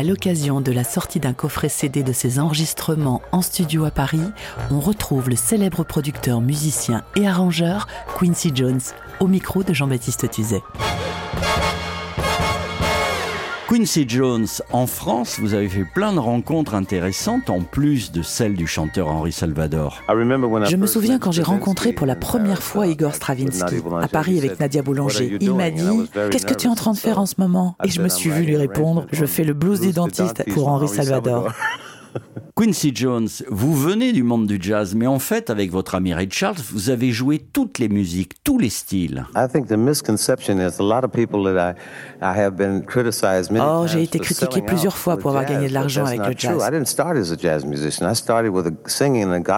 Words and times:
À 0.00 0.02
l'occasion 0.02 0.62
de 0.62 0.72
la 0.72 0.82
sortie 0.82 1.20
d'un 1.20 1.34
coffret 1.34 1.68
CD 1.68 2.02
de 2.02 2.14
ses 2.14 2.38
enregistrements 2.38 3.20
en 3.32 3.42
studio 3.42 3.84
à 3.84 3.90
Paris, 3.90 4.22
on 4.70 4.80
retrouve 4.80 5.28
le 5.28 5.36
célèbre 5.36 5.84
producteur, 5.84 6.40
musicien 6.40 7.04
et 7.16 7.28
arrangeur 7.28 7.86
Quincy 8.18 8.50
Jones 8.54 8.80
au 9.20 9.26
micro 9.26 9.62
de 9.62 9.74
Jean-Baptiste 9.74 10.30
Tuzet. 10.30 10.62
Quincy 13.70 14.04
Jones, 14.08 14.48
en 14.72 14.88
France, 14.88 15.38
vous 15.38 15.54
avez 15.54 15.68
fait 15.68 15.84
plein 15.84 16.12
de 16.12 16.18
rencontres 16.18 16.74
intéressantes 16.74 17.50
en 17.50 17.60
plus 17.60 18.10
de 18.10 18.20
celles 18.20 18.54
du 18.54 18.66
chanteur 18.66 19.06
Henri 19.06 19.30
Salvador. 19.30 20.02
Je 20.08 20.74
me 20.74 20.88
souviens 20.88 21.20
quand 21.20 21.30
j'ai 21.30 21.44
rencontré 21.44 21.92
pour 21.92 22.04
la 22.04 22.16
première 22.16 22.64
fois 22.64 22.88
Igor 22.88 23.14
Stravinsky 23.14 23.76
à 24.02 24.08
Paris 24.08 24.38
avec 24.38 24.58
Nadia 24.58 24.82
Boulanger. 24.82 25.38
Il 25.40 25.54
m'a 25.54 25.70
dit 25.70 26.10
Qu'est-ce 26.32 26.46
que 26.46 26.54
tu 26.54 26.66
es 26.66 26.68
en 26.68 26.74
train 26.74 26.94
de 26.94 26.98
faire 26.98 27.20
en 27.20 27.26
ce 27.26 27.36
moment 27.38 27.76
Et 27.84 27.90
je 27.90 28.02
me 28.02 28.08
suis 28.08 28.30
vu 28.30 28.42
lui 28.42 28.56
répondre 28.56 29.06
Je 29.12 29.24
fais 29.24 29.44
le 29.44 29.54
blues 29.54 29.78
des 29.78 29.92
dentistes 29.92 30.42
pour 30.52 30.66
Henri 30.66 30.88
Salvador. 30.88 31.52
Quincy 32.60 32.92
Jones, 32.94 33.28
vous 33.48 33.74
venez 33.74 34.12
du 34.12 34.22
monde 34.22 34.46
du 34.46 34.58
jazz, 34.60 34.94
mais 34.94 35.06
en 35.06 35.18
fait, 35.18 35.48
avec 35.48 35.70
votre 35.70 35.94
ami 35.94 36.12
Ray 36.12 36.28
Charles, 36.30 36.58
vous 36.70 36.90
avez 36.90 37.10
joué 37.10 37.38
toutes 37.38 37.78
les 37.78 37.88
musiques, 37.88 38.34
tous 38.44 38.58
les 38.58 38.68
styles. 38.68 39.24
Oh, 43.66 43.86
j'ai 43.86 44.02
été 44.02 44.18
critiqué 44.18 44.60
plusieurs 44.60 44.98
fois 44.98 45.16
pour 45.16 45.30
avoir 45.30 45.46
gagné 45.46 45.68
de 45.68 45.72
l'argent 45.72 46.04
avec 46.04 46.20
le 46.20 46.34
jazz. 46.36 46.62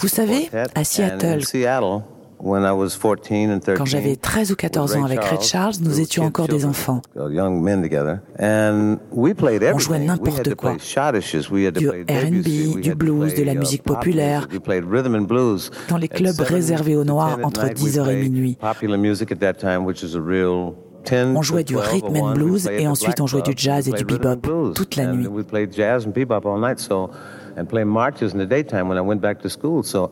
Vous 0.00 0.08
savez, 0.08 0.50
à 0.74 0.82
Seattle, 0.82 1.44
quand 3.78 3.84
j'avais 3.84 4.16
13 4.16 4.52
ou 4.52 4.56
14 4.56 4.96
ans 4.96 5.04
avec 5.04 5.18
Ray 5.24 5.40
Charles, 5.40 5.74
nous 5.80 6.00
étions 6.00 6.24
encore 6.24 6.46
des 6.48 6.64
enfants. 6.64 7.02
On 9.74 9.78
jouait 9.78 9.98
n'importe 10.06 10.54
quoi. 10.54 10.76
Du 11.80 11.88
R&B, 11.88 12.80
du 12.80 12.94
blues, 12.94 13.34
de 13.34 13.42
la 13.42 13.54
musique 13.54 13.82
populaire, 13.82 14.46
dans 15.88 15.96
les 15.96 16.08
clubs 16.08 16.38
réservés 16.40 16.96
aux 16.96 17.04
Noirs 17.04 17.38
entre 17.42 17.66
10h 17.66 18.08
et 18.08 18.16
minuit. 18.22 18.56
On 21.36 21.42
jouait 21.42 21.64
du 21.64 21.74
rhythm 21.76 22.16
and 22.16 22.32
blues 22.34 22.66
et 22.66 22.86
ensuite 22.86 23.20
on 23.20 23.26
jouait 23.26 23.42
du 23.42 23.54
jazz 23.56 23.88
et 23.88 23.92
du 23.92 24.04
bebop 24.04 24.40
toute 24.74 24.96
la 24.96 25.06
nuit. 25.06 25.26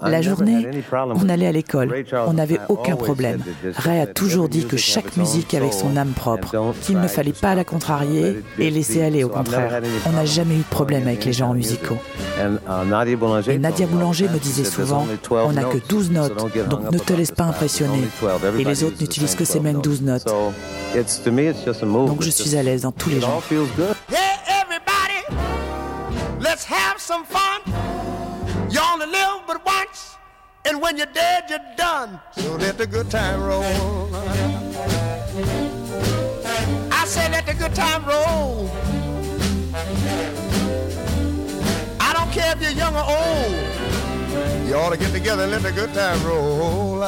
La 0.03 0.23
journée, 0.23 0.69
on 0.93 1.29
allait 1.29 1.47
à 1.47 1.53
l'école. 1.53 1.95
On 2.27 2.33
n'avait 2.33 2.59
aucun 2.69 2.97
problème. 2.97 3.41
Ray 3.77 4.01
a 4.01 4.07
toujours 4.07 4.49
dit 4.49 4.67
que 4.67 4.77
chaque 4.77 5.17
musique 5.17 5.55
avait 5.55 5.73
son 5.73 5.97
âme 5.97 6.13
propre, 6.15 6.55
qu'il 6.83 7.01
ne 7.01 7.09
fallait 7.09 7.33
pas 7.33 7.55
la 7.55 7.65
contrarier 7.65 8.43
et 8.59 8.71
laisser 8.71 9.03
aller 9.03 9.25
au 9.25 9.29
contraire. 9.29 9.81
On 10.07 10.13
n'a 10.13 10.25
jamais 10.25 10.55
eu 10.55 10.59
de 10.59 10.65
problème 10.65 11.07
avec 11.07 11.25
les 11.25 11.33
genres 11.33 11.55
musicaux. 11.55 11.99
Et 13.49 13.59
Nadia 13.59 13.87
Boulanger 13.87 14.29
me 14.29 14.39
disait 14.39 14.65
souvent, 14.65 15.07
on 15.31 15.53
n'a 15.53 15.65
que 15.65 15.79
12 15.89 16.11
notes, 16.11 16.37
donc 16.69 16.93
ne 16.93 16.99
te 16.99 17.13
laisse 17.13 17.31
pas 17.31 17.45
impressionner. 17.45 17.99
Et 18.59 18.65
les 18.65 18.85
autres 18.85 18.97
n'utilisent 19.01 19.35
que 19.35 19.45
ces 19.45 19.61
mêmes 19.61 19.81
12 19.81 20.03
notes. 20.03 20.27
Donc 20.95 22.23
je 22.23 22.31
suis 22.31 22.57
à 22.57 22.63
l'aise 22.63 22.83
dans 22.83 22.93
tous 22.93 23.11
les 23.11 23.21
genres. 23.21 23.43
Some 27.07 27.25
fun. 27.25 27.61
You 28.69 28.81
only 28.81 29.07
live 29.07 29.43
but 29.47 29.65
once, 29.65 30.17
and 30.65 30.83
when 30.83 30.97
you're 30.97 31.07
dead, 31.15 31.45
you're 31.49 31.61
done. 31.77 32.19
So 32.37 32.57
let 32.57 32.79
the 32.79 32.87
good 32.89 33.09
time 33.09 33.45
roll. 33.45 34.11
I 36.91 37.05
say 37.07 37.31
let 37.31 37.47
the 37.47 37.55
good 37.55 37.77
time 37.77 38.05
roll. 38.05 38.69
I 42.01 42.13
don't 42.13 42.33
care 42.33 42.57
if 42.57 42.61
you're 42.61 42.73
young 42.73 42.97
or 42.97 43.05
old. 43.05 44.67
You 44.67 44.75
ought 44.75 44.91
to 44.91 44.97
get 44.97 45.13
together 45.13 45.45
and 45.45 45.53
let 45.53 45.63
the 45.63 45.71
good 45.71 45.95
time 45.95 46.21
roll. 46.27 46.99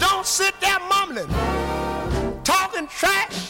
Don't 0.00 0.26
sit 0.26 0.60
there 0.60 0.80
mumbling, 0.88 1.28
talking 2.42 2.88
trash. 2.88 3.43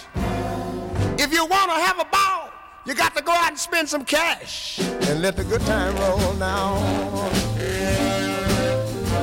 You 2.87 2.95
got 2.95 3.17
to 3.17 3.23
go 3.23 3.33
out 3.33 3.49
and 3.49 3.59
spend 3.59 3.89
some 3.89 4.05
cash 4.05 4.79
and 4.79 5.23
let 5.23 5.37
the 5.37 5.45
good 5.45 5.61
time 5.63 5.97
roll 5.97 6.35
now. 6.35 6.77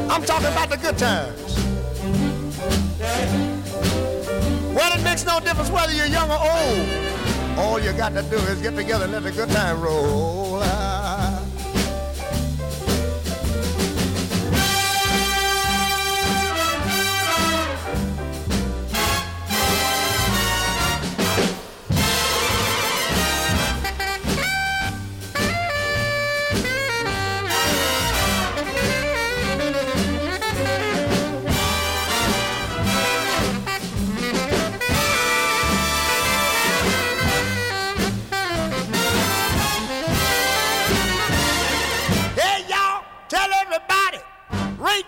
I'm 0.10 0.24
talking 0.24 0.48
about 0.48 0.70
the 0.70 0.78
good 0.78 0.98
times. 0.98 1.58
Well, 4.76 5.00
it 5.00 5.04
makes 5.04 5.26
no 5.26 5.40
difference 5.40 5.70
whether 5.70 5.94
you're 5.94 6.08
young 6.08 6.30
or 6.30 6.40
old. 6.40 7.60
All 7.60 7.80
you 7.80 7.94
got 7.94 8.14
to 8.14 8.24
do 8.24 8.38
is 8.38 8.62
get 8.62 8.76
together 8.76 9.04
and 9.04 9.14
let 9.14 9.24
the 9.24 9.32
good 9.32 9.50
time 9.50 9.80
roll. 9.82 10.62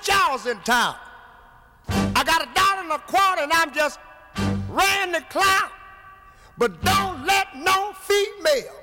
Charles 0.03 0.47
in 0.47 0.57
town. 0.59 0.95
I 1.87 2.23
got 2.25 2.43
a 2.43 2.49
dollar 2.53 2.81
and 2.81 2.91
a 2.91 2.99
quarter 2.99 3.43
and 3.43 3.51
I'm 3.53 3.73
just 3.73 3.99
ran 4.69 5.11
the 5.11 5.21
clown. 5.29 5.69
But 6.57 6.83
don't 6.83 7.25
let 7.25 7.47
no 7.55 7.93
female 7.93 8.75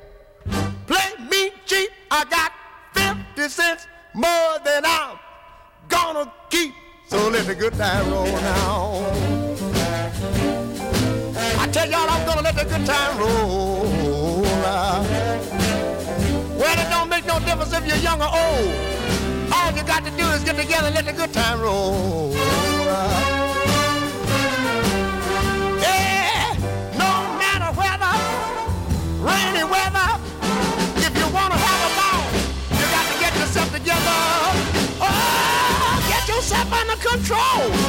play 0.86 1.10
me 1.30 1.52
cheap. 1.66 1.90
I 2.10 2.24
got 2.24 2.52
50 2.94 3.48
cents 3.48 3.86
more 4.14 4.58
than 4.64 4.82
I'm 4.84 5.18
gonna 5.88 6.32
keep. 6.48 6.72
So 7.08 7.28
let 7.28 7.46
the 7.46 7.54
good 7.54 7.74
time 7.74 8.10
roll 8.10 8.26
now. 8.26 9.04
I 11.58 11.68
tell 11.70 11.88
y'all 11.90 12.08
I'm 12.08 12.26
gonna 12.26 12.42
let 12.42 12.56
the 12.56 12.64
good 12.64 12.86
time 12.86 13.18
roll. 13.18 14.42
Now. 14.42 15.02
Well, 16.58 16.78
it 16.78 16.90
don't 16.90 17.08
make 17.08 17.26
no 17.26 17.38
difference 17.40 17.72
if 17.72 17.86
you're 17.86 17.96
young 17.96 18.20
or 18.22 18.28
old. 18.28 18.99
All 19.70 19.76
you 19.76 19.84
got 19.84 20.04
to 20.04 20.10
do 20.10 20.26
is 20.30 20.42
get 20.42 20.56
together 20.56 20.86
and 20.86 20.96
let 20.96 21.06
the 21.06 21.12
good 21.12 21.32
time 21.32 21.60
roll. 21.60 22.32
Yeah, 25.78 26.56
no 26.98 27.38
matter 27.38 27.70
weather, 27.78 28.14
rainy 29.22 29.62
weather, 29.62 30.18
if 30.96 31.16
you 31.16 31.26
want 31.32 31.52
to 31.52 31.58
have 31.60 31.82
a 31.86 31.90
ball, 31.94 32.26
you 32.80 32.86
got 32.90 33.06
to 33.12 33.20
get 33.20 33.32
yourself 33.38 33.70
together. 33.70 34.18
Oh, 35.00 36.04
get 36.08 36.26
yourself 36.26 36.72
under 36.72 36.96
control. 36.96 37.79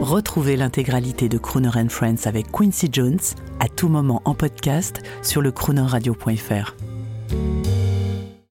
Retrouvez 0.00 0.56
l'intégralité 0.56 1.28
de 1.28 1.38
Crooner 1.38 1.70
Friends 1.88 2.26
avec 2.26 2.52
Quincy 2.52 2.88
Jones 2.92 3.18
à 3.58 3.68
tout 3.68 3.88
moment 3.88 4.22
en 4.24 4.34
podcast 4.34 5.00
sur 5.22 5.42
le 5.42 5.50
croonerradio.fr. 5.50 6.76